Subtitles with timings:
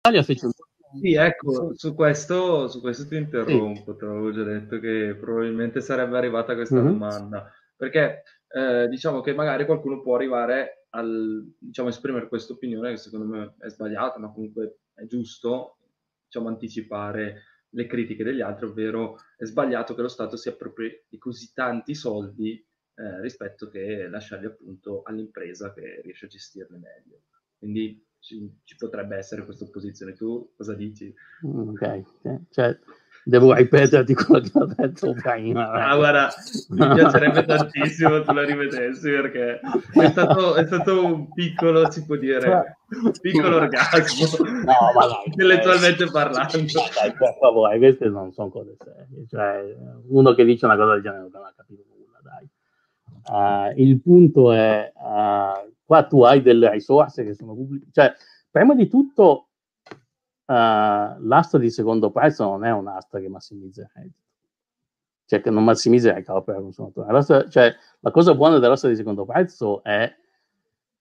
[0.00, 0.52] Italia fece un
[0.98, 3.98] sì, ecco, su questo, su questo ti interrompo, sì.
[3.98, 6.86] te l'avevo già detto che probabilmente sarebbe arrivata questa mm-hmm.
[6.86, 12.96] domanda, perché eh, diciamo che magari qualcuno può arrivare al, diciamo, esprimere questa opinione che
[12.96, 15.76] secondo me è sbagliata, ma comunque è giusto,
[16.24, 21.18] diciamo, anticipare le critiche degli altri, ovvero è sbagliato che lo Stato si appropri di
[21.18, 22.54] così tanti soldi
[22.94, 27.22] eh, rispetto che lasciarli appunto all'impresa che riesce a gestirli meglio.
[27.56, 30.14] Quindi ci, ci, potrebbe essere questa opposizione.
[30.14, 31.12] Tu cosa dici?
[31.42, 32.02] Ok,
[32.50, 32.78] cioè,
[33.24, 35.70] devo ripeterti quello che ho detto prima.
[35.70, 36.28] Ah, guarda,
[36.70, 42.16] mi piacerebbe tantissimo tu la rivedessi perché è stato, è stato, un piccolo, si può
[42.16, 44.44] dire, un piccolo orgasmo.
[44.44, 46.56] No, ma dai, intellettualmente eh, parlando.
[46.56, 49.26] Dai, per favore, queste non sono cose serie.
[49.28, 49.76] Cioè,
[50.08, 52.48] uno che dice una cosa del genere non ha capito nulla, dai.
[53.22, 58.14] Uh, il punto è, uh, qua tu hai delle risorse che sono pubbliche, cioè,
[58.48, 59.48] prima di tutto,
[59.88, 59.96] uh,
[60.46, 64.18] l'asta di secondo prezzo non è un'asta che massimizza il reddito,
[65.24, 67.48] cioè che non massimizza il ricavo per il consumatore.
[67.50, 70.14] Cioè, la cosa buona dell'asta di secondo prezzo è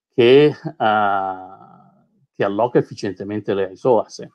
[0.10, 4.32] che, che alloca efficientemente le risorse.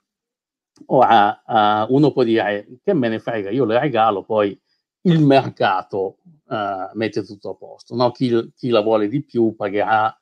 [0.86, 4.57] Ora, uno può dire, che me ne frega, io le regalo, poi
[5.01, 7.97] il mercato uh, mette tutto a posto.
[7.97, 8.12] No?
[8.12, 10.17] Chi, chi, la vuole di più pagherà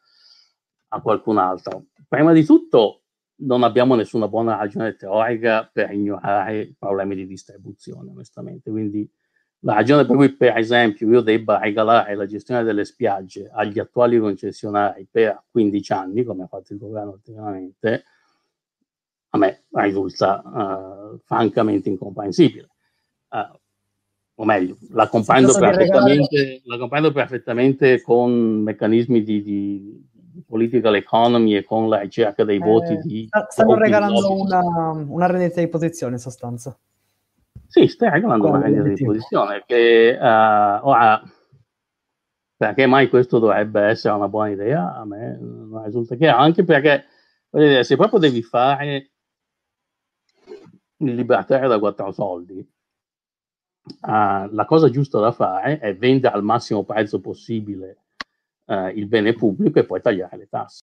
[0.93, 1.87] a qualcun altro.
[2.07, 3.03] Prima di tutto
[3.43, 8.71] non abbiamo nessuna buona ragione teorica per ignorare i problemi di distribuzione, onestamente.
[8.71, 9.11] Quindi
[9.61, 14.19] la ragione per cui, per esempio, io debba regalare la gestione delle spiagge agli attuali
[14.19, 18.05] concessionari per 15 anni, come ha fatto il governo ultimamente,
[19.31, 22.69] a me risulta uh, francamente incomprensibile.
[23.31, 23.61] Uh,
[24.35, 30.12] o meglio, la comprendo, perfettamente, la comprendo perfettamente con meccanismi di, di, di,
[30.53, 33.27] political economy e con la ricerca dei eh, voti di...
[33.49, 36.79] Stanno regalando una, una, rendita di posizione in sostanza.
[37.67, 41.23] Sì, stai regalando una rendita di posizione che uh, ora
[42.55, 44.95] perché mai questo dovrebbe essere una buona idea?
[44.95, 47.07] A me non risulta chiaro, anche perché
[47.83, 49.11] se proprio devi fare
[50.99, 56.85] il libertario da quattro soldi, uh, la cosa giusta da fare è vendere al massimo
[56.85, 58.02] prezzo possibile
[58.73, 60.81] uh, il bene pubblico e poi tagliare le tasse.